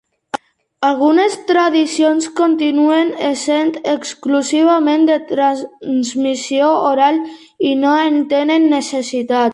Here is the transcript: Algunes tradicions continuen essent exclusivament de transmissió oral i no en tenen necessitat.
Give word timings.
Algunes 0.85 1.33
tradicions 1.51 2.29
continuen 2.39 3.11
essent 3.27 3.71
exclusivament 3.93 5.05
de 5.11 5.19
transmissió 5.35 6.73
oral 6.95 7.21
i 7.73 7.79
no 7.87 7.97
en 8.11 8.21
tenen 8.37 8.71
necessitat. 8.77 9.49